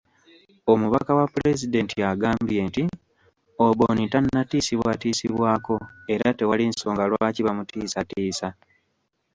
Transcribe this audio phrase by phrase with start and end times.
[0.71, 2.83] Omubaka wa Pulezidenti agambye nti
[3.65, 5.75] Oboni tannatiisibwatiisibwako
[6.13, 8.47] era tewali nsonga lwaki bamutiisatiisa.